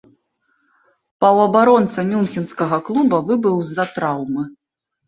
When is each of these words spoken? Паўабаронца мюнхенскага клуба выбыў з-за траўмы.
Паўабаронца 1.25 2.07
мюнхенскага 2.09 2.77
клуба 2.89 3.17
выбыў 3.31 3.55
з-за 3.71 3.83
траўмы. 3.97 4.53